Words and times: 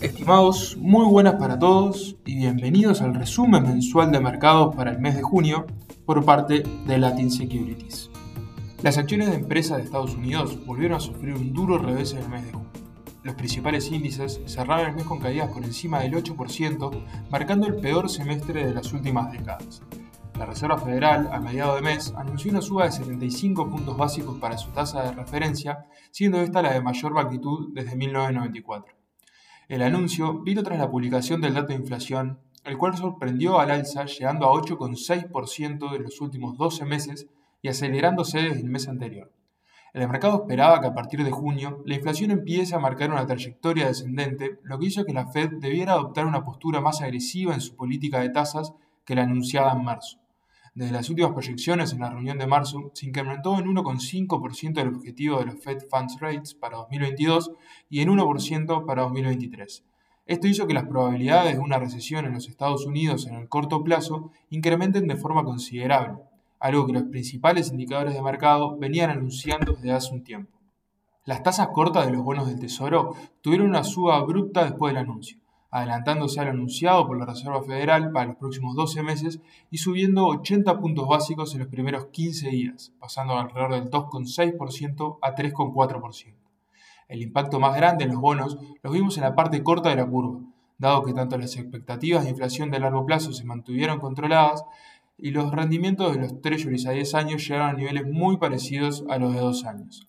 Estimados, 0.00 0.78
muy 0.78 1.04
buenas 1.04 1.34
para 1.34 1.58
todos 1.58 2.16
y 2.24 2.36
bienvenidos 2.36 3.02
al 3.02 3.14
resumen 3.14 3.64
mensual 3.64 4.10
de 4.10 4.18
mercados 4.18 4.74
para 4.74 4.92
el 4.92 4.98
mes 4.98 5.14
de 5.14 5.20
junio 5.20 5.66
por 6.06 6.24
parte 6.24 6.62
de 6.86 6.96
Latin 6.96 7.30
Securities. 7.30 8.10
Las 8.82 8.96
acciones 8.96 9.28
de 9.28 9.36
empresas 9.36 9.76
de 9.76 9.84
Estados 9.84 10.14
Unidos 10.14 10.64
volvieron 10.64 10.96
a 10.96 11.00
sufrir 11.00 11.34
un 11.34 11.52
duro 11.52 11.76
revés 11.76 12.14
en 12.14 12.20
el 12.20 12.30
mes 12.30 12.46
de 12.46 12.52
junio. 12.52 12.70
Los 13.24 13.34
principales 13.34 13.92
índices 13.92 14.40
cerraron 14.46 14.88
el 14.88 14.96
mes 14.96 15.04
con 15.04 15.18
caídas 15.18 15.50
por 15.50 15.64
encima 15.64 16.00
del 16.00 16.14
8%, 16.14 17.04
marcando 17.30 17.66
el 17.66 17.76
peor 17.76 18.08
semestre 18.08 18.64
de 18.64 18.72
las 18.72 18.94
últimas 18.94 19.30
décadas. 19.30 19.82
La 20.38 20.46
Reserva 20.46 20.78
Federal, 20.78 21.28
a 21.30 21.40
mediados 21.40 21.74
de 21.74 21.82
mes, 21.82 22.14
anunció 22.16 22.50
una 22.50 22.62
suba 22.62 22.86
de 22.86 22.92
75 22.92 23.68
puntos 23.68 23.98
básicos 23.98 24.38
para 24.38 24.56
su 24.56 24.70
tasa 24.70 25.02
de 25.02 25.12
referencia, 25.12 25.84
siendo 26.10 26.40
esta 26.40 26.62
la 26.62 26.72
de 26.72 26.80
mayor 26.80 27.12
magnitud 27.12 27.68
desde 27.74 27.96
1994. 27.96 28.99
El 29.70 29.82
anuncio 29.82 30.40
vino 30.40 30.64
tras 30.64 30.80
la 30.80 30.90
publicación 30.90 31.40
del 31.40 31.54
dato 31.54 31.68
de 31.68 31.78
inflación, 31.78 32.40
el 32.64 32.76
cual 32.76 32.96
sorprendió 32.96 33.60
al 33.60 33.70
alza 33.70 34.04
llegando 34.04 34.46
a 34.46 34.52
8,6% 34.52 35.94
en 35.94 36.02
los 36.02 36.20
últimos 36.20 36.58
12 36.58 36.84
meses 36.86 37.28
y 37.62 37.68
acelerándose 37.68 38.38
desde 38.42 38.62
el 38.62 38.68
mes 38.68 38.88
anterior. 38.88 39.32
El 39.94 40.08
mercado 40.08 40.42
esperaba 40.42 40.80
que 40.80 40.88
a 40.88 40.94
partir 40.94 41.22
de 41.22 41.30
junio 41.30 41.84
la 41.86 41.94
inflación 41.94 42.32
empiece 42.32 42.74
a 42.74 42.80
marcar 42.80 43.12
una 43.12 43.24
trayectoria 43.26 43.86
descendente, 43.86 44.58
lo 44.64 44.76
que 44.80 44.86
hizo 44.86 45.04
que 45.04 45.12
la 45.12 45.28
Fed 45.28 45.50
debiera 45.60 45.92
adoptar 45.92 46.26
una 46.26 46.42
postura 46.44 46.80
más 46.80 47.00
agresiva 47.00 47.54
en 47.54 47.60
su 47.60 47.76
política 47.76 48.18
de 48.18 48.30
tasas 48.30 48.72
que 49.04 49.14
la 49.14 49.22
anunciada 49.22 49.70
en 49.70 49.84
marzo. 49.84 50.19
Desde 50.72 50.92
las 50.92 51.10
últimas 51.10 51.32
proyecciones 51.32 51.92
en 51.92 51.98
la 51.98 52.10
reunión 52.10 52.38
de 52.38 52.46
marzo, 52.46 52.92
se 52.94 53.06
incrementó 53.06 53.58
en 53.58 53.66
1,5% 53.66 54.80
el 54.80 54.94
objetivo 54.94 55.40
de 55.40 55.46
los 55.46 55.60
Fed 55.60 55.78
Funds 55.90 56.20
Rates 56.20 56.54
para 56.54 56.76
2022 56.76 57.50
y 57.88 58.00
en 58.00 58.08
1% 58.08 58.86
para 58.86 59.02
2023. 59.02 59.84
Esto 60.26 60.46
hizo 60.46 60.68
que 60.68 60.74
las 60.74 60.84
probabilidades 60.84 61.54
de 61.54 61.58
una 61.58 61.80
recesión 61.80 62.24
en 62.24 62.34
los 62.34 62.48
Estados 62.48 62.86
Unidos 62.86 63.26
en 63.26 63.34
el 63.34 63.48
corto 63.48 63.82
plazo 63.82 64.30
incrementen 64.48 65.08
de 65.08 65.16
forma 65.16 65.42
considerable, 65.42 66.22
algo 66.60 66.86
que 66.86 66.92
los 66.92 67.02
principales 67.02 67.72
indicadores 67.72 68.14
de 68.14 68.22
mercado 68.22 68.78
venían 68.78 69.10
anunciando 69.10 69.72
desde 69.72 69.90
hace 69.90 70.14
un 70.14 70.22
tiempo. 70.22 70.56
Las 71.24 71.42
tasas 71.42 71.68
cortas 71.74 72.06
de 72.06 72.12
los 72.12 72.22
bonos 72.22 72.46
del 72.46 72.60
Tesoro 72.60 73.16
tuvieron 73.40 73.68
una 73.68 73.82
suba 73.82 74.18
abrupta 74.18 74.62
después 74.62 74.94
del 74.94 75.02
anuncio 75.02 75.39
adelantándose 75.70 76.40
al 76.40 76.48
anunciado 76.48 77.06
por 77.06 77.18
la 77.18 77.26
Reserva 77.26 77.62
Federal 77.62 78.10
para 78.12 78.26
los 78.26 78.36
próximos 78.36 78.74
12 78.74 79.02
meses 79.02 79.40
y 79.70 79.78
subiendo 79.78 80.26
80 80.26 80.78
puntos 80.78 81.06
básicos 81.06 81.54
en 81.54 81.60
los 81.60 81.68
primeros 81.68 82.06
15 82.06 82.48
días, 82.50 82.92
pasando 82.98 83.38
alrededor 83.38 83.74
del 83.74 83.90
2,6% 83.90 85.18
a 85.22 85.34
3,4%. 85.34 86.34
El 87.08 87.22
impacto 87.22 87.58
más 87.58 87.76
grande 87.76 88.04
en 88.04 88.10
los 88.10 88.20
bonos 88.20 88.58
lo 88.82 88.90
vimos 88.90 89.16
en 89.16 89.24
la 89.24 89.34
parte 89.34 89.62
corta 89.62 89.90
de 89.90 89.96
la 89.96 90.06
curva, 90.06 90.40
dado 90.78 91.04
que 91.04 91.12
tanto 91.12 91.38
las 91.38 91.56
expectativas 91.56 92.24
de 92.24 92.30
inflación 92.30 92.70
de 92.70 92.80
largo 92.80 93.04
plazo 93.04 93.32
se 93.32 93.44
mantuvieron 93.44 94.00
controladas 94.00 94.64
y 95.18 95.30
los 95.30 95.52
rendimientos 95.52 96.14
de 96.14 96.20
los 96.20 96.40
treasuries 96.40 96.86
a 96.86 96.92
10 96.92 97.14
años 97.14 97.46
llegaron 97.46 97.70
a 97.70 97.72
niveles 97.74 98.06
muy 98.06 98.38
parecidos 98.38 99.04
a 99.08 99.18
los 99.18 99.34
de 99.34 99.40
2 99.40 99.64
años. 99.66 100.08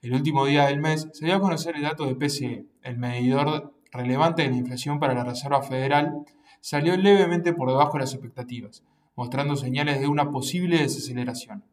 El 0.00 0.12
último 0.12 0.44
día 0.44 0.66
del 0.66 0.80
mes 0.80 1.08
se 1.12 1.24
dio 1.24 1.36
a 1.36 1.40
conocer 1.40 1.76
el 1.76 1.82
dato 1.82 2.04
de 2.06 2.14
PCE, 2.14 2.66
el 2.82 2.98
medidor 2.98 3.73
relevante 3.94 4.42
de 4.42 4.50
la 4.50 4.56
inflación 4.56 4.98
para 4.98 5.14
la 5.14 5.24
Reserva 5.24 5.62
Federal, 5.62 6.24
salió 6.60 6.96
levemente 6.96 7.52
por 7.52 7.68
debajo 7.68 7.94
de 7.94 8.00
las 8.00 8.12
expectativas, 8.12 8.82
mostrando 9.16 9.56
señales 9.56 10.00
de 10.00 10.08
una 10.08 10.30
posible 10.30 10.78
desaceleración. 10.78 11.64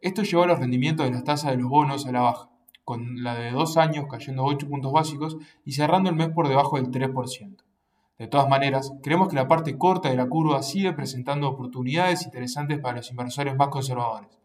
Esto 0.00 0.22
llevó 0.22 0.42
a 0.42 0.46
los 0.46 0.58
rendimientos 0.58 1.06
de 1.06 1.12
las 1.12 1.24
tasas 1.24 1.50
de 1.52 1.56
los 1.56 1.70
bonos 1.70 2.06
a 2.06 2.12
la 2.12 2.20
baja, 2.20 2.50
con 2.84 3.22
la 3.22 3.34
de 3.34 3.50
dos 3.50 3.78
años 3.78 4.06
cayendo 4.10 4.44
8 4.44 4.68
puntos 4.68 4.92
básicos 4.92 5.38
y 5.64 5.72
cerrando 5.72 6.10
el 6.10 6.16
mes 6.16 6.28
por 6.28 6.48
debajo 6.48 6.76
del 6.76 6.90
3%. 6.90 7.56
De 8.18 8.28
todas 8.28 8.48
maneras, 8.48 8.92
creemos 9.02 9.28
que 9.28 9.36
la 9.36 9.48
parte 9.48 9.76
corta 9.76 10.10
de 10.10 10.16
la 10.16 10.28
curva 10.28 10.62
sigue 10.62 10.92
presentando 10.92 11.48
oportunidades 11.48 12.24
interesantes 12.24 12.78
para 12.78 12.98
los 12.98 13.10
inversores 13.10 13.56
más 13.56 13.68
conservadores. 13.68 14.38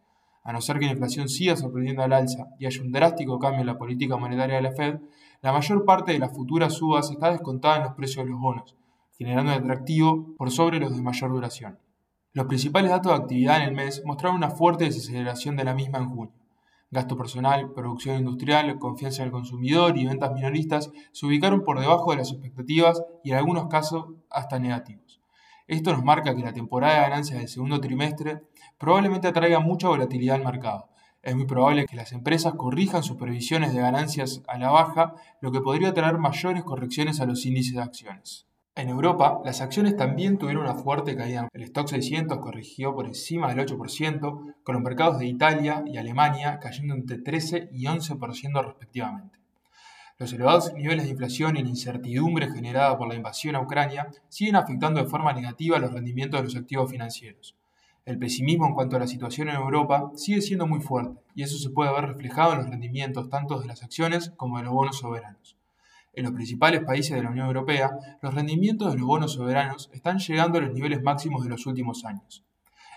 A 0.43 0.53
no 0.53 0.61
ser 0.61 0.79
que 0.79 0.85
la 0.85 0.93
inflación 0.93 1.29
siga 1.29 1.55
sorprendiendo 1.55 2.01
al 2.01 2.13
alza 2.13 2.47
y 2.57 2.65
haya 2.65 2.81
un 2.81 2.91
drástico 2.91 3.37
cambio 3.37 3.61
en 3.61 3.67
la 3.67 3.77
política 3.77 4.17
monetaria 4.17 4.55
de 4.55 4.61
la 4.61 4.71
Fed, 4.71 4.99
la 5.41 5.53
mayor 5.53 5.85
parte 5.85 6.11
de 6.11 6.19
las 6.19 6.35
futuras 6.35 6.73
subas 6.73 7.09
está 7.11 7.31
descontada 7.31 7.77
en 7.77 7.83
los 7.83 7.93
precios 7.93 8.25
de 8.25 8.31
los 8.31 8.41
bonos, 8.41 8.75
generando 9.17 9.51
un 9.53 9.57
atractivo 9.57 10.35
por 10.37 10.51
sobre 10.51 10.79
los 10.79 10.95
de 10.95 11.01
mayor 11.01 11.31
duración. 11.31 11.79
Los 12.33 12.45
principales 12.47 12.91
datos 12.91 13.11
de 13.11 13.17
actividad 13.23 13.57
en 13.57 13.69
el 13.69 13.75
mes 13.75 14.03
mostraron 14.05 14.37
una 14.37 14.51
fuerte 14.51 14.85
desaceleración 14.85 15.55
de 15.55 15.63
la 15.63 15.73
misma 15.73 15.99
en 15.99 16.09
junio. 16.09 16.33
Gasto 16.91 17.15
personal, 17.15 17.71
producción 17.71 18.17
industrial, 18.17 18.79
confianza 18.79 19.23
del 19.23 19.31
consumidor 19.31 19.97
y 19.97 20.05
ventas 20.05 20.33
minoristas 20.33 20.91
se 21.11 21.25
ubicaron 21.25 21.63
por 21.63 21.79
debajo 21.79 22.11
de 22.11 22.17
las 22.17 22.31
expectativas 22.31 23.01
y 23.23 23.31
en 23.31 23.37
algunos 23.37 23.67
casos 23.67 24.07
hasta 24.29 24.59
negativos. 24.59 25.21
Esto 25.67 25.93
nos 25.93 26.03
marca 26.03 26.35
que 26.35 26.41
la 26.41 26.51
temporada 26.51 26.95
de 26.95 27.01
ganancias 27.01 27.39
del 27.39 27.47
segundo 27.47 27.79
trimestre 27.79 28.41
probablemente 28.77 29.27
atraiga 29.27 29.59
mucha 29.59 29.87
volatilidad 29.87 30.37
al 30.37 30.43
mercado, 30.43 30.89
es 31.21 31.35
muy 31.35 31.45
probable 31.45 31.85
que 31.85 31.97
las 31.97 32.13
empresas 32.13 32.53
corrijan 32.53 33.03
sus 33.03 33.17
previsiones 33.17 33.73
de 33.73 33.81
ganancias 33.81 34.41
a 34.47 34.57
la 34.57 34.71
baja, 34.71 35.15
lo 35.41 35.51
que 35.51 35.61
podría 35.61 35.93
traer 35.93 36.17
mayores 36.17 36.63
correcciones 36.63 37.19
a 37.19 37.25
los 37.25 37.45
índices 37.45 37.75
de 37.75 37.81
acciones. 37.81 38.45
En 38.75 38.87
Europa, 38.87 39.41
las 39.43 39.59
acciones 39.59 39.97
también 39.97 40.37
tuvieron 40.37 40.63
una 40.63 40.75
fuerte 40.75 41.17
caída. 41.17 41.49
El 41.51 41.63
stock 41.63 41.89
600 41.89 42.39
corrigió 42.39 42.95
por 42.95 43.05
encima 43.07 43.53
del 43.53 43.67
8%, 43.67 44.55
con 44.63 44.73
los 44.73 44.81
mercados 44.81 45.19
de 45.19 45.25
Italia 45.25 45.83
y 45.85 45.97
Alemania 45.97 46.59
cayendo 46.59 46.93
entre 46.93 47.17
13 47.17 47.69
y 47.73 47.83
11% 47.85 48.63
respectivamente. 48.63 49.37
Los 50.17 50.31
elevados 50.31 50.73
niveles 50.73 51.05
de 51.05 51.11
inflación 51.11 51.57
y 51.57 51.63
la 51.63 51.69
incertidumbre 51.69 52.49
generada 52.49 52.97
por 52.97 53.09
la 53.09 53.15
invasión 53.15 53.57
a 53.57 53.61
Ucrania 53.61 54.07
siguen 54.29 54.55
afectando 54.55 55.03
de 55.03 55.09
forma 55.09 55.33
negativa 55.33 55.79
los 55.79 55.91
rendimientos 55.91 56.39
de 56.39 56.43
los 56.45 56.55
activos 56.55 56.89
financieros. 56.89 57.58
El 58.09 58.17
pesimismo 58.17 58.65
en 58.65 58.73
cuanto 58.73 58.95
a 58.95 58.99
la 58.99 59.05
situación 59.05 59.49
en 59.49 59.57
Europa 59.57 60.09
sigue 60.15 60.41
siendo 60.41 60.65
muy 60.65 60.79
fuerte 60.79 61.21
y 61.35 61.43
eso 61.43 61.59
se 61.59 61.69
puede 61.69 61.93
ver 61.93 62.07
reflejado 62.07 62.53
en 62.53 62.57
los 62.57 62.69
rendimientos 62.71 63.29
tanto 63.29 63.59
de 63.59 63.67
las 63.67 63.83
acciones 63.83 64.33
como 64.35 64.57
de 64.57 64.63
los 64.63 64.73
bonos 64.73 64.97
soberanos. 64.97 65.55
En 66.13 66.23
los 66.23 66.33
principales 66.33 66.83
países 66.83 67.15
de 67.15 67.21
la 67.21 67.29
Unión 67.29 67.45
Europea, 67.45 67.91
los 68.23 68.33
rendimientos 68.33 68.91
de 68.91 68.97
los 68.97 69.05
bonos 69.05 69.33
soberanos 69.33 69.91
están 69.93 70.17
llegando 70.17 70.57
a 70.57 70.61
los 70.61 70.73
niveles 70.73 71.03
máximos 71.03 71.43
de 71.43 71.51
los 71.51 71.67
últimos 71.67 72.03
años. 72.03 72.43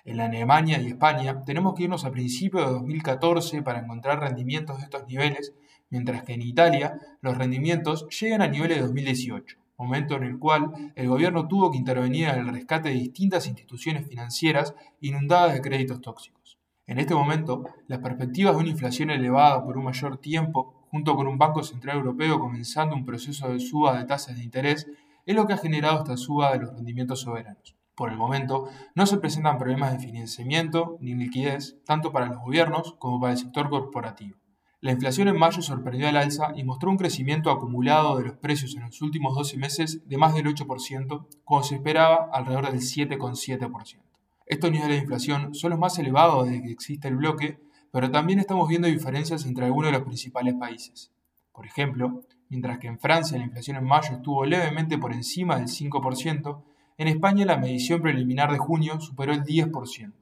En 0.06 0.16
la 0.16 0.24
Alemania 0.24 0.80
y 0.80 0.86
España 0.86 1.44
tenemos 1.44 1.74
que 1.74 1.82
irnos 1.82 2.06
a 2.06 2.10
principios 2.10 2.64
de 2.64 2.72
2014 2.72 3.60
para 3.60 3.80
encontrar 3.80 4.18
rendimientos 4.18 4.78
de 4.78 4.84
estos 4.84 5.06
niveles, 5.06 5.52
mientras 5.90 6.22
que 6.22 6.32
en 6.32 6.40
Italia 6.40 6.98
los 7.20 7.36
rendimientos 7.36 8.08
llegan 8.08 8.40
a 8.40 8.48
niveles 8.48 8.78
de 8.78 8.84
2018 8.84 9.61
momento 9.82 10.16
en 10.16 10.24
el 10.24 10.38
cual 10.38 10.92
el 10.94 11.08
gobierno 11.08 11.48
tuvo 11.48 11.70
que 11.70 11.78
intervenir 11.78 12.28
en 12.28 12.40
el 12.40 12.48
rescate 12.48 12.88
de 12.90 12.94
distintas 12.94 13.46
instituciones 13.46 14.06
financieras 14.06 14.74
inundadas 15.00 15.54
de 15.54 15.60
créditos 15.60 16.00
tóxicos. 16.00 16.58
En 16.86 16.98
este 16.98 17.14
momento, 17.14 17.64
las 17.86 18.00
perspectivas 18.00 18.54
de 18.54 18.60
una 18.60 18.70
inflación 18.70 19.10
elevada 19.10 19.64
por 19.64 19.78
un 19.78 19.84
mayor 19.84 20.18
tiempo, 20.18 20.86
junto 20.90 21.14
con 21.14 21.26
un 21.26 21.38
Banco 21.38 21.62
Central 21.62 21.98
Europeo 21.98 22.38
comenzando 22.38 22.94
un 22.94 23.04
proceso 23.04 23.48
de 23.48 23.60
suba 23.60 23.98
de 23.98 24.04
tasas 24.04 24.36
de 24.36 24.44
interés, 24.44 24.86
es 25.24 25.34
lo 25.34 25.46
que 25.46 25.54
ha 25.54 25.58
generado 25.58 25.98
esta 25.98 26.16
suba 26.16 26.52
de 26.52 26.58
los 26.58 26.74
rendimientos 26.74 27.20
soberanos. 27.20 27.76
Por 27.94 28.10
el 28.10 28.16
momento, 28.16 28.68
no 28.94 29.06
se 29.06 29.18
presentan 29.18 29.58
problemas 29.58 29.92
de 29.92 29.98
financiamiento 30.00 30.98
ni 31.00 31.14
liquidez, 31.14 31.76
tanto 31.84 32.10
para 32.10 32.26
los 32.26 32.38
gobiernos 32.38 32.94
como 32.98 33.20
para 33.20 33.32
el 33.32 33.38
sector 33.38 33.68
corporativo. 33.68 34.41
La 34.82 34.90
inflación 34.90 35.28
en 35.28 35.38
mayo 35.38 35.62
sorprendió 35.62 36.08
al 36.08 36.16
alza 36.16 36.54
y 36.56 36.64
mostró 36.64 36.90
un 36.90 36.96
crecimiento 36.96 37.52
acumulado 37.52 38.18
de 38.18 38.24
los 38.24 38.36
precios 38.38 38.74
en 38.74 38.82
los 38.82 39.00
últimos 39.00 39.36
12 39.36 39.56
meses 39.56 40.08
de 40.08 40.18
más 40.18 40.34
del 40.34 40.46
8%, 40.46 41.26
como 41.44 41.62
se 41.62 41.76
esperaba 41.76 42.28
alrededor 42.32 42.68
del 42.68 42.80
7,7%. 42.80 44.00
Estos 44.44 44.72
niveles 44.72 44.96
de 44.96 45.02
inflación 45.02 45.54
son 45.54 45.70
los 45.70 45.78
más 45.78 45.96
elevados 46.00 46.46
desde 46.46 46.62
que 46.62 46.72
existe 46.72 47.06
el 47.06 47.14
bloque, 47.14 47.60
pero 47.92 48.10
también 48.10 48.40
estamos 48.40 48.68
viendo 48.68 48.88
diferencias 48.88 49.46
entre 49.46 49.66
algunos 49.66 49.92
de 49.92 49.98
los 49.98 50.04
principales 50.04 50.54
países. 50.54 51.12
Por 51.52 51.64
ejemplo, 51.64 52.24
mientras 52.48 52.80
que 52.80 52.88
en 52.88 52.98
Francia 52.98 53.38
la 53.38 53.44
inflación 53.44 53.76
en 53.76 53.84
mayo 53.84 54.16
estuvo 54.16 54.44
levemente 54.44 54.98
por 54.98 55.12
encima 55.12 55.58
del 55.58 55.68
5%, 55.68 56.60
en 56.98 57.06
España 57.06 57.46
la 57.46 57.56
medición 57.56 58.02
preliminar 58.02 58.50
de 58.50 58.58
junio 58.58 59.00
superó 59.00 59.32
el 59.32 59.44
10%. 59.44 60.12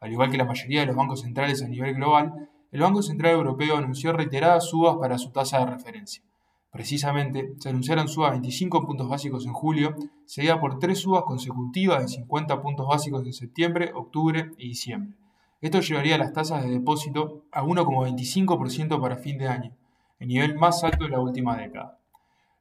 Al 0.00 0.10
igual 0.10 0.30
que 0.30 0.38
la 0.38 0.46
mayoría 0.46 0.80
de 0.80 0.86
los 0.86 0.96
bancos 0.96 1.20
centrales 1.20 1.62
a 1.62 1.68
nivel 1.68 1.96
global, 1.96 2.48
el 2.72 2.80
Banco 2.80 3.02
Central 3.02 3.34
Europeo 3.34 3.76
anunció 3.76 4.12
reiteradas 4.12 4.68
subas 4.68 4.96
para 4.96 5.18
su 5.18 5.30
tasa 5.30 5.58
de 5.58 5.66
referencia. 5.66 6.22
Precisamente, 6.70 7.54
se 7.58 7.68
anunciaron 7.68 8.06
subas 8.06 8.30
de 8.30 8.36
25 8.36 8.86
puntos 8.86 9.08
básicos 9.08 9.44
en 9.44 9.52
julio, 9.52 9.96
seguida 10.24 10.60
por 10.60 10.78
tres 10.78 11.00
subas 11.00 11.24
consecutivas 11.24 12.00
de 12.02 12.08
50 12.08 12.62
puntos 12.62 12.86
básicos 12.86 13.26
en 13.26 13.32
septiembre, 13.32 13.90
octubre 13.92 14.52
y 14.56 14.68
diciembre. 14.68 15.16
Esto 15.60 15.80
llevaría 15.80 16.16
las 16.16 16.32
tasas 16.32 16.62
de 16.62 16.70
depósito 16.70 17.42
a 17.50 17.64
1,25% 17.64 19.00
para 19.00 19.16
fin 19.16 19.36
de 19.36 19.48
año, 19.48 19.72
el 20.20 20.28
nivel 20.28 20.54
más 20.54 20.84
alto 20.84 21.04
de 21.04 21.10
la 21.10 21.20
última 21.20 21.56
década. 21.56 21.98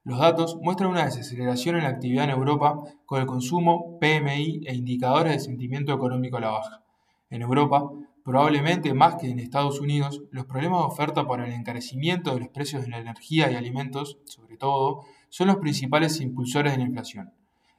Los 0.04 0.18
datos 0.18 0.58
muestran 0.60 0.90
una 0.90 1.06
desaceleración 1.06 1.76
en 1.76 1.84
la 1.84 1.90
actividad 1.90 2.24
en 2.24 2.32
Europa 2.32 2.82
con 3.06 3.22
el 3.22 3.28
consumo, 3.28 4.00
PMI 4.00 4.62
e 4.66 4.74
indicadores 4.74 5.34
de 5.34 5.40
sentimiento 5.40 5.94
económico 5.94 6.38
a 6.38 6.42
la 6.42 6.50
baja. 6.50 6.84
En 7.30 7.44
Europa, 7.44 7.92
Probablemente 8.30 8.94
más 8.94 9.16
que 9.16 9.28
en 9.28 9.40
Estados 9.40 9.80
Unidos, 9.80 10.22
los 10.30 10.46
problemas 10.46 10.82
de 10.82 10.86
oferta 10.86 11.26
por 11.26 11.42
el 11.42 11.52
encarecimiento 11.52 12.32
de 12.32 12.42
los 12.42 12.50
precios 12.50 12.84
de 12.84 12.90
la 12.90 13.00
energía 13.00 13.50
y 13.50 13.56
alimentos, 13.56 14.20
sobre 14.26 14.56
todo, 14.56 15.04
son 15.30 15.48
los 15.48 15.56
principales 15.56 16.22
impulsores 16.22 16.74
de 16.74 16.78
la 16.78 16.84
inflación. 16.84 17.34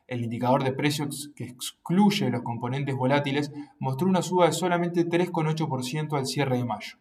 El 0.08 0.25
indicador 0.25 0.64
de 0.64 0.73
precios 0.73 1.31
que 1.37 1.44
excluye 1.44 2.31
los 2.31 2.43
componentes 2.43 2.97
volátiles 2.97 3.52
mostró 3.79 4.08
una 4.08 4.23
suba 4.23 4.47
de 4.47 4.52
solamente 4.52 5.08
3,8% 5.08 6.19
al 6.19 6.26
cierre 6.26 6.56
de 6.56 6.64
mayo. 6.64 6.96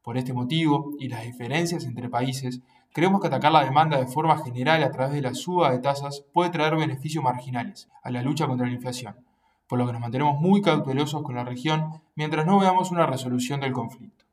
Por 0.00 0.16
este 0.16 0.32
motivo 0.32 0.92
y 0.98 1.08
las 1.08 1.24
diferencias 1.24 1.84
entre 1.84 2.08
países, 2.08 2.62
creemos 2.94 3.20
que 3.20 3.26
atacar 3.26 3.52
la 3.52 3.66
demanda 3.66 3.98
de 3.98 4.06
forma 4.06 4.42
general 4.42 4.82
a 4.82 4.90
través 4.90 5.12
de 5.12 5.20
la 5.20 5.34
suba 5.34 5.72
de 5.72 5.80
tasas 5.80 6.24
puede 6.32 6.48
traer 6.48 6.74
beneficios 6.74 7.22
marginales 7.22 7.86
a 8.02 8.10
la 8.10 8.22
lucha 8.22 8.46
contra 8.46 8.66
la 8.66 8.72
inflación, 8.72 9.14
por 9.66 9.78
lo 9.78 9.86
que 9.86 9.92
nos 9.92 10.00
mantenemos 10.00 10.40
muy 10.40 10.62
cautelosos 10.62 11.22
con 11.22 11.34
la 11.34 11.44
región 11.44 12.02
mientras 12.14 12.46
no 12.46 12.58
veamos 12.58 12.90
una 12.90 13.06
resolución 13.06 13.60
del 13.60 13.72
conflicto. 13.72 14.24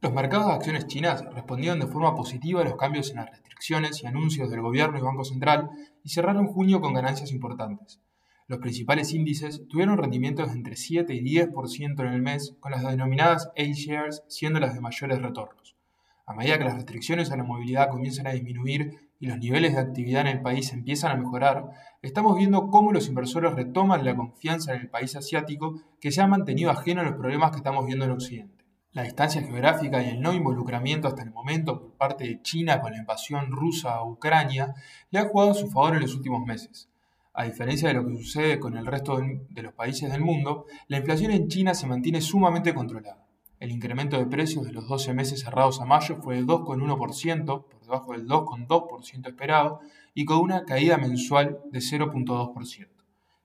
Los 0.00 0.12
mercados 0.12 0.46
de 0.46 0.52
acciones 0.52 0.86
chinas 0.86 1.24
respondieron 1.34 1.80
de 1.80 1.86
forma 1.86 2.14
positiva 2.14 2.60
a 2.60 2.64
los 2.64 2.76
cambios 2.76 3.10
en 3.10 3.16
las 3.16 3.30
restricciones 3.30 4.02
y 4.02 4.06
anuncios 4.06 4.50
del 4.50 4.60
gobierno 4.60 4.98
y 4.98 5.02
Banco 5.02 5.24
Central 5.24 5.70
y 6.04 6.10
cerraron 6.10 6.46
junio 6.46 6.80
con 6.80 6.94
ganancias 6.94 7.32
importantes. 7.32 7.98
Los 8.46 8.60
principales 8.60 9.12
índices 9.12 9.66
tuvieron 9.68 9.98
rendimientos 9.98 10.52
entre 10.52 10.76
7 10.76 11.12
y 11.14 11.20
10% 11.20 12.00
en 12.00 12.12
el 12.12 12.22
mes, 12.22 12.54
con 12.60 12.70
las 12.70 12.84
denominadas 12.84 13.50
A-shares 13.56 14.22
siendo 14.28 14.60
las 14.60 14.74
de 14.74 14.80
mayores 14.80 15.20
retornos. 15.20 15.74
A 16.26 16.34
medida 16.34 16.58
que 16.58 16.64
las 16.64 16.74
restricciones 16.74 17.32
a 17.32 17.36
la 17.36 17.42
movilidad 17.42 17.90
comienzan 17.90 18.26
a 18.28 18.32
disminuir 18.32 19.05
y 19.18 19.26
los 19.26 19.38
niveles 19.38 19.74
de 19.74 19.80
actividad 19.80 20.22
en 20.22 20.36
el 20.36 20.42
país 20.42 20.72
empiezan 20.72 21.12
a 21.12 21.16
mejorar, 21.16 21.70
estamos 22.02 22.36
viendo 22.36 22.70
cómo 22.70 22.92
los 22.92 23.08
inversores 23.08 23.54
retoman 23.54 24.04
la 24.04 24.14
confianza 24.14 24.74
en 24.74 24.82
el 24.82 24.88
país 24.88 25.16
asiático 25.16 25.80
que 26.00 26.12
se 26.12 26.20
ha 26.20 26.26
mantenido 26.26 26.70
ajeno 26.70 27.00
a 27.00 27.04
los 27.04 27.14
problemas 27.14 27.50
que 27.50 27.58
estamos 27.58 27.86
viendo 27.86 28.04
en 28.04 28.12
Occidente. 28.12 28.64
La 28.92 29.02
distancia 29.02 29.42
geográfica 29.42 30.02
y 30.02 30.08
el 30.08 30.20
no 30.20 30.32
involucramiento 30.32 31.08
hasta 31.08 31.22
el 31.22 31.30
momento 31.30 31.80
por 31.80 31.92
parte 31.98 32.24
de 32.24 32.40
China 32.42 32.80
con 32.80 32.92
la 32.92 32.98
invasión 32.98 33.50
rusa 33.50 33.94
a 33.94 34.04
Ucrania 34.04 34.74
le 35.10 35.18
ha 35.18 35.28
jugado 35.28 35.50
a 35.50 35.54
su 35.54 35.68
favor 35.68 35.94
en 35.94 36.02
los 36.02 36.14
últimos 36.14 36.46
meses. 36.46 36.88
A 37.34 37.44
diferencia 37.44 37.88
de 37.88 37.94
lo 37.94 38.06
que 38.06 38.16
sucede 38.16 38.58
con 38.58 38.78
el 38.78 38.86
resto 38.86 39.18
de 39.18 39.62
los 39.62 39.74
países 39.74 40.10
del 40.10 40.22
mundo, 40.22 40.64
la 40.88 40.96
inflación 40.96 41.30
en 41.32 41.48
China 41.48 41.74
se 41.74 41.86
mantiene 41.86 42.22
sumamente 42.22 42.72
controlada. 42.72 43.25
El 43.58 43.70
incremento 43.70 44.18
de 44.18 44.26
precios 44.26 44.64
de 44.64 44.72
los 44.72 44.88
12 44.88 45.14
meses 45.14 45.40
cerrados 45.40 45.80
a 45.80 45.84
mayo 45.84 46.16
fue 46.16 46.36
de 46.36 46.42
2,1%, 46.44 47.64
por 47.64 47.80
debajo 47.80 48.12
del 48.12 48.26
2,2% 48.26 49.28
esperado, 49.28 49.80
y 50.14 50.24
con 50.24 50.38
una 50.38 50.64
caída 50.64 50.98
mensual 50.98 51.60
de 51.70 51.80
0,2%. 51.80 52.88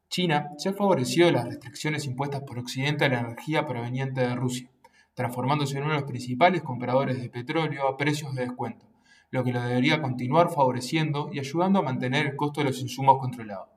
China 0.10 0.50
se 0.58 0.70
ha 0.70 0.74
favorecido 0.74 1.28
de 1.28 1.34
las 1.34 1.46
restricciones 1.46 2.06
impuestas 2.06 2.42
por 2.42 2.60
Occidente 2.60 3.06
a 3.06 3.10
la 3.10 3.20
energía 3.22 3.66
proveniente 3.66 4.22
de 4.22 4.36
Rusia 4.36 4.70
transformándose 5.14 5.78
en 5.78 5.84
uno 5.84 5.94
de 5.94 6.00
los 6.00 6.10
principales 6.10 6.62
compradores 6.62 7.22
de 7.22 7.30
petróleo 7.30 7.88
a 7.88 7.98
precios 7.98 8.34
de 8.34 8.44
descuento, 8.44 8.88
lo 9.30 9.44
que 9.44 9.52
lo 9.52 9.62
debería 9.62 10.02
continuar 10.02 10.50
favoreciendo 10.50 11.30
y 11.32 11.40
ayudando 11.40 11.80
a 11.80 11.84
mantener 11.84 12.28
el 12.28 12.36
costo 12.36 12.62
de 12.62 12.68
los 12.68 12.80
insumos 12.80 13.20
controlado. 13.20 13.70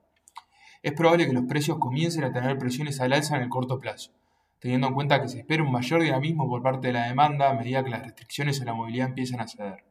Es 0.83 0.93
probable 0.93 1.27
que 1.27 1.33
los 1.33 1.45
precios 1.45 1.79
comiencen 1.79 2.25
a 2.25 2.33
tener 2.33 2.59
presiones 2.59 3.01
al 3.01 3.13
alza 3.13 3.37
en 3.37 3.43
el 3.43 3.49
corto 3.49 3.79
plazo, 3.79 4.13
teniendo 4.65 4.87
en 4.87 4.95
cuenta 4.95 5.21
que 5.21 5.29
se 5.29 5.41
espera 5.41 5.63
un 5.63 5.71
mayor 5.71 6.01
dinamismo 6.01 6.49
por 6.49 6.63
parte 6.63 6.87
de 6.87 6.95
la 6.95 7.07
demanda 7.07 7.51
a 7.51 7.53
medida 7.53 7.85
que 7.85 7.91
las 7.91 8.03
restricciones 8.03 8.63
a 8.63 8.65
la 8.65 8.73
movilidad 8.73 9.09
empiezan 9.09 9.41
a 9.41 9.47
ceder. 9.47 9.85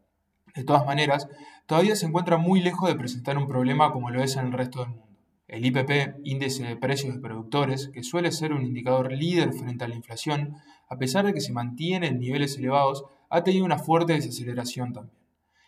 De 0.56 0.64
todas 0.64 0.84
maneras, 0.84 1.30
todavía 1.68 1.96
se 1.96 2.08
encuentra 2.08 2.38
muy 2.38 2.60
lejos 2.60 2.90
de 2.90 2.96
presentar 2.96 3.38
un 3.38 3.48
problema 3.48 3.92
como 3.92 4.10
lo 4.10 4.24
es 4.24 4.36
en 4.36 4.48
el 4.48 4.52
resto 4.52 4.80
del 4.80 4.90
mundo. 4.90 5.16
El 5.48 5.64
IPP, 5.64 6.22
índice 6.24 6.64
de 6.64 6.76
precios 6.76 7.14
de 7.14 7.22
productores, 7.22 7.90
que 7.90 8.02
suele 8.02 8.32
ser 8.32 8.52
un 8.52 8.66
indicador 8.66 9.12
líder 9.12 9.54
frente 9.54 9.86
a 9.86 9.88
la 9.88 9.94
inflación, 9.94 10.56
a 10.90 10.98
pesar 10.98 11.28
de 11.28 11.36
que 11.36 11.42
se 11.42 11.54
mantiene 11.54 12.08
en 12.08 12.18
niveles 12.18 12.58
elevados, 12.58 13.06
ha 13.30 13.44
tenido 13.44 13.66
una 13.66 13.78
fuerte 13.78 14.14
desaceleración 14.14 14.92
también. 14.92 15.20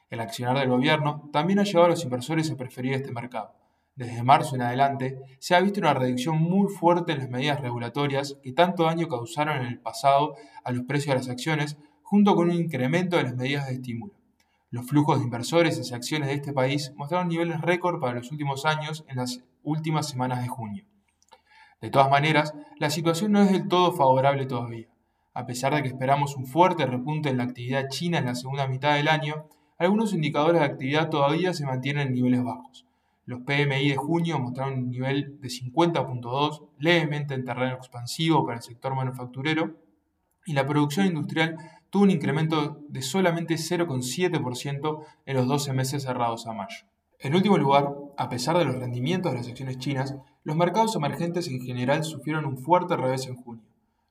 El 0.10 0.20
accionar 0.20 0.58
del 0.58 0.70
gobierno 0.70 1.30
también 1.32 1.60
ha 1.60 1.64
llevado 1.64 1.86
a 1.86 1.90
los 1.90 2.04
inversores 2.04 2.50
a 2.50 2.58
preferir 2.58 2.94
este 2.94 3.12
mercado. 3.12 3.54
Desde 3.96 4.24
marzo 4.24 4.56
en 4.56 4.62
adelante 4.62 5.18
se 5.40 5.56
ha 5.56 5.62
visto 5.62 5.80
una 5.80 5.94
reducción 5.94 6.38
muy 6.38 6.68
fuerte 6.68 7.14
en 7.14 7.20
las 7.20 7.30
medidas 7.30 7.62
regulatorias 7.62 8.38
que 8.44 8.52
tanto 8.52 8.84
daño 8.84 9.08
causaron 9.08 9.58
en 9.62 9.68
el 9.68 9.80
pasado 9.80 10.36
a 10.66 10.72
los 10.74 10.84
precios 10.84 11.14
de 11.14 11.20
las 11.20 11.30
acciones, 11.30 11.78
junto 12.04 12.36
con 12.36 12.50
un 12.50 12.56
incremento 12.56 13.16
de 13.16 13.24
las 13.24 13.36
medidas 13.36 13.68
de 13.68 13.76
estímulo. 13.76 14.14
Los 14.70 14.86
flujos 14.86 15.20
de 15.20 15.24
inversores 15.24 15.80
hacia 15.80 15.96
acciones 15.96 16.28
de 16.28 16.36
este 16.36 16.52
país 16.52 16.92
mostraron 16.98 17.30
niveles 17.30 17.62
récord 17.62 18.02
para 18.02 18.16
los 18.16 18.32
últimos 18.34 18.66
años 18.66 19.06
en 19.08 19.16
las 19.16 19.42
últimas 19.64 20.10
semanas 20.10 20.42
de 20.42 20.50
junio. 20.50 20.84
De 21.80 21.90
todas 21.90 22.10
maneras, 22.10 22.54
la 22.78 22.90
situación 22.90 23.32
no 23.32 23.42
es 23.42 23.52
del 23.52 23.70
todo 23.70 23.94
favorable 23.94 24.46
todavía. 24.46 24.90
A 25.34 25.46
pesar 25.46 25.74
de 25.74 25.82
que 25.82 25.88
esperamos 25.88 26.36
un 26.36 26.46
fuerte 26.46 26.86
repunte 26.86 27.30
en 27.30 27.38
la 27.38 27.44
actividad 27.46 27.88
china 27.88 28.18
en 28.18 28.26
la 28.26 28.36
segunda 28.36 28.68
mitad 28.68 28.96
del 28.96 29.08
año, 29.08 29.48
algunos 29.78 30.14
indicadores 30.14 30.60
de 30.60 30.68
actividad 30.68 31.10
todavía 31.10 31.54
se 31.54 31.66
mantienen 31.66 32.10
en 32.10 32.14
niveles 32.14 32.44
bajos. 32.44 32.86
Los 33.26 33.42
PMI 33.42 33.90
de 33.90 33.96
junio 33.96 34.40
mostraron 34.40 34.80
un 34.80 34.90
nivel 34.90 35.40
de 35.42 35.50
50.2, 35.50 36.70
levemente 36.78 37.34
en 37.34 37.44
terreno 37.44 37.76
expansivo 37.76 38.46
para 38.46 38.58
el 38.58 38.64
sector 38.64 38.96
manufacturero, 38.96 39.78
y 40.46 40.54
la 40.54 40.68
producción 40.68 41.08
industrial 41.08 41.58
tuvo 41.90 42.04
un 42.04 42.12
incremento 42.12 42.80
de 42.88 43.02
solamente 43.02 43.56
0,7% 43.56 45.06
en 45.26 45.36
los 45.36 45.48
12 45.48 45.74
meses 45.74 46.04
cerrados 46.04 46.46
a 46.46 46.54
mayo. 46.54 46.86
En 47.20 47.34
último 47.34 47.58
lugar, 47.58 47.90
a 48.18 48.30
pesar 48.30 48.58
de 48.58 48.66
los 48.66 48.76
rendimientos 48.76 49.32
de 49.32 49.40
las 49.40 49.48
acciones 49.48 49.80
chinas, 49.80 50.16
los 50.44 50.56
mercados 50.56 50.96
emergentes 50.96 51.48
en 51.48 51.62
general 51.62 52.04
sufrieron 52.04 52.46
un 52.46 52.58
fuerte 52.58 52.96
revés 52.96 53.26
en 53.26 53.36
junio. 53.36 53.64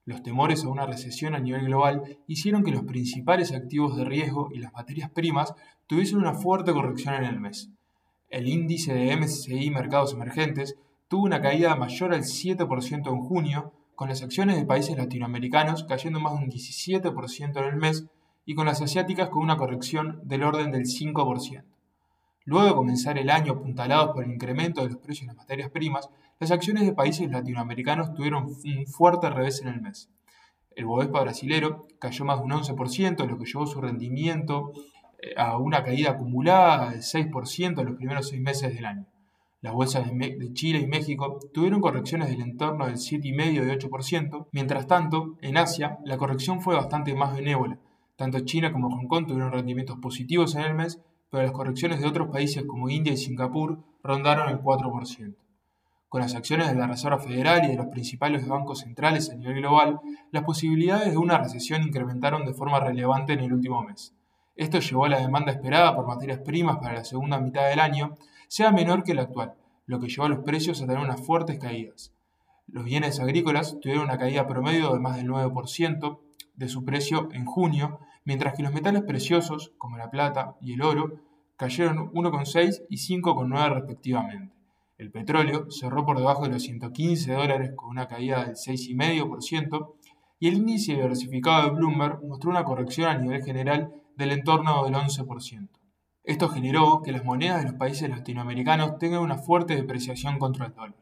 Los 0.07 0.23
temores 0.23 0.65
a 0.65 0.69
una 0.69 0.87
recesión 0.87 1.35
a 1.35 1.39
nivel 1.39 1.67
global 1.67 2.19
hicieron 2.27 2.65
que 2.65 2.73
los 2.73 2.83
principales 2.83 3.53
activos 3.53 3.97
de 3.97 4.05
riesgo 4.05 4.49
y 4.53 4.59
las 4.59 4.73
materias 4.73 5.11
primas 5.11 5.55
tuviesen 5.87 6.19
una 6.19 6.35
fuerte 6.35 6.73
corrección 6.73 7.15
en 7.15 7.25
el 7.25 7.41
mes. 7.41 7.71
El 8.35 8.49
índice 8.49 8.93
de 8.93 9.17
MSCI 9.17 9.71
Mercados 9.71 10.13
Emergentes 10.13 10.75
tuvo 11.07 11.23
una 11.23 11.41
caída 11.41 11.77
mayor 11.77 12.13
al 12.13 12.23
7% 12.23 13.07
en 13.07 13.21
junio, 13.21 13.73
con 13.95 14.09
las 14.09 14.25
acciones 14.25 14.57
de 14.57 14.67
países 14.67 14.97
latinoamericanos 14.97 15.85
cayendo 15.85 16.19
más 16.19 16.33
de 16.33 16.45
un 16.45 16.51
17% 16.51 17.57
en 17.57 17.65
el 17.65 17.77
mes 17.77 18.07
y 18.45 18.57
con 18.57 18.67
las 18.67 18.83
asiáticas 18.83 19.29
con 19.29 19.45
una 19.45 19.57
corrección 19.57 20.21
del 20.25 20.43
orden 20.43 20.73
del 20.73 20.83
5%. 20.83 21.63
Luego 22.45 22.67
de 22.67 22.75
comenzar 22.75 23.19
el 23.19 23.31
año 23.31 23.53
apuntalados 23.53 24.11
por 24.11 24.25
el 24.25 24.33
incremento 24.33 24.83
de 24.83 24.89
los 24.89 24.99
precios 24.99 25.29
de 25.29 25.35
las 25.35 25.37
materias 25.37 25.71
primas, 25.71 26.11
las 26.41 26.51
acciones 26.51 26.87
de 26.87 26.93
países 26.93 27.31
latinoamericanos 27.31 28.15
tuvieron 28.15 28.47
un 28.47 28.87
fuerte 28.89 29.31
revés 29.31 29.63
en 29.63 29.69
el 29.69 29.81
mes. 29.81 30.11
El 30.75 30.87
Bovespa 30.87 31.21
brasilero 31.21 31.87
cayó 32.01 32.25
más 32.25 32.41
de 32.41 32.47
un 32.47 32.51
11%, 32.51 33.29
lo 33.29 33.39
que 33.39 33.45
llevó 33.45 33.65
su 33.65 33.81
rendimiento 33.81 34.73
a 35.37 35.59
una 35.59 35.83
caída 35.83 36.11
acumulada 36.13 36.91
del 36.91 37.01
6% 37.01 37.81
en 37.81 37.87
los 37.87 37.97
primeros 37.97 38.29
seis 38.29 38.41
meses 38.41 38.75
del 38.75 38.85
año. 38.85 39.07
Las 39.65 39.73
bolsas 39.73 40.07
de, 40.13 40.53
Chile 40.53 40.81
y 40.81 40.87
México 40.87 41.39
tuvieron 41.55 41.81
correcciones 41.81 42.29
del 42.29 42.43
entorno 42.43 42.85
del 42.85 42.97
7,5 42.97 43.55
y 43.55 43.89
8%, 43.89 44.49
mientras 44.53 44.87
tanto, 44.87 45.39
en 45.41 45.57
Asia, 45.57 45.99
la 46.05 46.19
corrección 46.19 46.61
fue 46.61 46.75
bastante 46.75 47.15
más 47.15 47.35
benévola. 47.35 47.79
Tanto 48.17 48.41
China 48.41 48.73
como 48.73 48.91
Hong 48.91 49.09
Kong 49.09 49.27
tuvieron 49.27 49.53
rendimientos 49.53 49.97
positivos 50.03 50.55
en 50.55 50.65
el 50.65 50.75
mes, 50.75 51.01
pero 51.31 51.45
las 51.45 51.53
correcciones 51.53 52.01
de 52.01 52.07
otros 52.07 52.29
países 52.29 52.65
como 52.65 52.91
India 52.91 53.15
y 53.15 53.17
Singapur 53.17 53.83
rondaron 54.03 54.51
el 54.51 54.61
4%. 54.61 55.35
Con 56.11 56.21
las 56.21 56.35
acciones 56.35 56.69
de 56.69 56.77
la 56.77 56.87
Reserva 56.87 57.19
Federal 57.19 57.65
y 57.65 57.69
de 57.69 57.77
los 57.77 57.87
principales 57.87 58.47
bancos 58.47 58.81
centrales 58.81 59.31
a 59.31 59.35
nivel 59.35 59.57
global, 59.57 59.99
las 60.31 60.45
posibilidades 60.45 61.11
de 61.11 61.17
una 61.17 61.39
recesión 61.39 61.83
incrementaron 61.83 62.45
de 62.45 62.53
forma 62.53 62.81
relevante 62.81 63.33
en 63.33 63.41
el 63.41 63.53
último 63.55 63.83
mes. 63.83 64.15
Esto 64.57 64.79
llevó 64.79 65.07
a 65.07 65.09
la 65.09 65.21
demanda 65.21 65.51
esperada 65.51 65.97
por 65.97 66.07
materias 66.07 66.39
primas 66.39 66.79
para 66.79 66.95
la 66.95 67.05
segunda 67.05 67.41
mitad 67.41 67.69
del 67.69 67.81
año 67.81 68.17
sea 68.47 68.71
menor 68.71 69.03
que 69.03 69.15
la 69.15 69.23
actual, 69.23 69.55
lo 69.87 69.99
que 69.99 70.09
llevó 70.09 70.27
a 70.27 70.29
los 70.29 70.45
precios 70.45 70.81
a 70.81 70.87
tener 70.87 71.03
unas 71.03 71.21
fuertes 71.21 71.59
caídas. 71.59 72.13
Los 72.69 72.85
bienes 72.85 73.19
agrícolas 73.19 73.79
tuvieron 73.81 74.05
una 74.05 74.19
caída 74.19 74.47
promedio 74.47 74.93
de 74.93 75.01
más 75.01 75.17
del 75.17 75.29
9% 75.29 76.19
de 76.55 76.69
su 76.69 76.85
precio 76.85 77.29
en 77.33 77.47
junio, 77.47 77.99
mientras 78.25 78.55
que 78.55 78.63
los 78.63 78.73
metales 78.73 79.03
preciosos, 79.03 79.73
como 79.77 79.97
la 79.97 80.11
plata 80.11 80.57
y 80.61 80.75
el 80.75 80.83
oro, 80.83 81.21
cayeron 81.57 82.13
1,6 82.13 82.85
y 82.89 82.97
5,9 82.97 83.75
respectivamente. 83.75 84.55
El 84.99 85.11
petróleo 85.11 85.71
cerró 85.71 86.07
por 86.07 86.17
debajo 86.17 86.45
de 86.45 86.51
los 86.51 86.63
115 86.63 87.33
dólares 87.33 87.73
con 87.75 87.89
una 87.89 88.07
caída 88.07 88.45
del 88.45 88.55
6,5% 88.55 89.95
y 90.39 90.49
el 90.49 90.55
índice 90.55 90.93
diversificado 90.93 91.65
de 91.65 91.71
Bloomberg 91.71 92.25
mostró 92.25 92.51
una 92.51 92.65
corrección 92.65 93.09
a 93.09 93.19
nivel 93.19 93.43
general 93.43 93.93
del 94.17 94.33
entorno 94.33 94.85
del 94.85 94.95
11%. 94.95 95.69
Esto 96.25 96.49
generó 96.49 97.03
que 97.03 97.13
las 97.13 97.25
monedas 97.25 97.59
de 97.59 97.71
los 97.71 97.79
países 97.79 98.09
latinoamericanos 98.09 98.99
tengan 98.99 99.21
una 99.21 99.37
fuerte 99.37 99.77
depreciación 99.77 100.39
contra 100.39 100.67
el 100.67 100.75
dólar. 100.75 100.97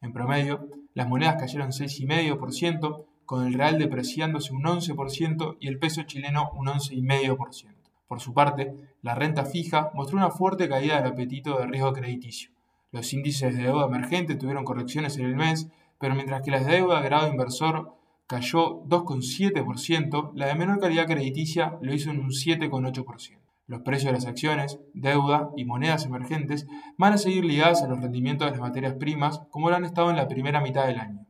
En 0.00 0.12
promedio, 0.12 0.68
las 0.94 1.08
monedas 1.08 1.36
cayeron 1.36 1.70
6,5%, 1.70 3.04
con 3.24 3.46
el 3.46 3.54
real 3.54 3.78
depreciándose 3.78 4.52
un 4.52 4.64
11% 4.64 5.56
y 5.60 5.68
el 5.68 5.78
peso 5.78 6.02
chileno 6.02 6.50
un 6.54 6.66
11,5%. 6.66 7.74
Por 8.06 8.20
su 8.20 8.34
parte, 8.34 8.74
la 9.00 9.14
renta 9.14 9.44
fija 9.44 9.90
mostró 9.94 10.18
una 10.18 10.30
fuerte 10.30 10.68
caída 10.68 10.96
del 10.96 11.12
apetito 11.12 11.58
de 11.58 11.66
riesgo 11.66 11.92
crediticio. 11.92 12.50
Los 12.92 13.12
índices 13.12 13.56
de 13.56 13.64
deuda 13.64 13.86
emergente 13.86 14.34
tuvieron 14.34 14.64
correcciones 14.64 15.16
en 15.16 15.26
el 15.26 15.36
mes, 15.36 15.68
pero 15.98 16.14
mientras 16.14 16.42
que 16.42 16.50
la 16.50 16.60
deuda 16.60 17.00
de 17.00 17.04
grado 17.06 17.28
inversor 17.28 17.94
cayó 18.26 18.82
2,7%, 18.84 20.32
la 20.34 20.46
de 20.46 20.54
menor 20.54 20.80
calidad 20.80 21.06
crediticia 21.06 21.78
lo 21.80 21.94
hizo 21.94 22.10
en 22.10 22.20
un 22.20 22.30
7,8%. 22.30 23.38
Los 23.66 23.80
precios 23.80 24.12
de 24.12 24.18
las 24.18 24.26
acciones, 24.26 24.78
deuda 24.92 25.50
y 25.56 25.64
monedas 25.64 26.04
emergentes 26.04 26.66
van 26.98 27.14
a 27.14 27.18
seguir 27.18 27.44
ligadas 27.44 27.82
a 27.82 27.88
los 27.88 28.00
rendimientos 28.00 28.46
de 28.46 28.52
las 28.52 28.60
materias 28.60 28.94
primas 28.94 29.40
como 29.50 29.70
lo 29.70 29.76
han 29.76 29.86
estado 29.86 30.10
en 30.10 30.16
la 30.16 30.28
primera 30.28 30.60
mitad 30.60 30.86
del 30.86 31.00
año. 31.00 31.26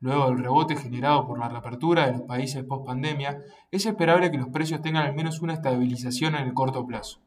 Luego 0.00 0.26
del 0.26 0.38
rebote 0.38 0.76
generado 0.76 1.26
por 1.26 1.38
la 1.38 1.48
reapertura 1.48 2.06
de 2.06 2.12
los 2.12 2.22
países 2.22 2.64
post 2.64 2.86
pandemia, 2.86 3.42
es 3.70 3.86
esperable 3.86 4.30
que 4.30 4.38
los 4.38 4.48
precios 4.48 4.80
tengan 4.82 5.06
al 5.06 5.14
menos 5.14 5.40
una 5.40 5.54
estabilización 5.54 6.34
en 6.34 6.46
el 6.46 6.54
corto 6.54 6.86
plazo. 6.86 7.20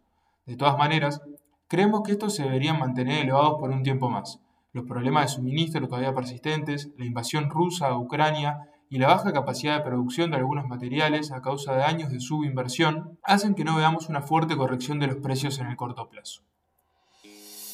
De 0.46 0.56
todas 0.56 0.78
maneras, 0.78 1.22
creemos 1.68 2.02
que 2.04 2.12
estos 2.14 2.36
se 2.36 2.44
deberían 2.44 2.80
mantener 2.80 3.24
elevados 3.24 3.60
por 3.60 3.70
un 3.72 3.84
tiempo 3.84 4.10
más. 4.10 4.40
Los 4.72 4.86
problemas 4.86 5.24
de 5.24 5.36
suministro 5.36 5.88
todavía 5.88 6.14
persistentes, 6.14 6.92
la 6.98 7.06
invasión 7.06 7.50
rusa 7.50 7.88
a 7.88 7.98
Ucrania 7.98 8.69
y 8.90 8.98
la 8.98 9.08
baja 9.08 9.32
capacidad 9.32 9.78
de 9.78 9.84
producción 9.84 10.32
de 10.32 10.38
algunos 10.38 10.66
materiales 10.66 11.32
a 11.32 11.42
causa 11.42 11.76
de 11.76 11.84
años 11.84 12.12
de 12.12 12.20
subinversión 12.20 13.20
hacen 13.24 13.54
que 13.54 13.64
no 13.64 13.76
veamos 13.76 14.10
una 14.10 14.22
fuerte 14.22 14.58
corrección 14.58 15.00
de 15.00 15.08
los 15.08 15.18
precios 15.18 15.60
en 15.60 15.68
el 15.68 15.78
corto 15.78 16.10
plazo. 16.10 16.42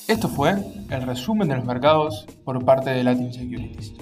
Esto 0.07 0.27
fue 0.27 0.55
el 0.89 1.01
resumen 1.01 1.48
de 1.48 1.55
los 1.55 1.65
mercados 1.65 2.27
por 2.43 2.63
parte 2.63 2.91
de 2.91 3.03
Latin 3.03 3.34
Securities. 3.34 3.93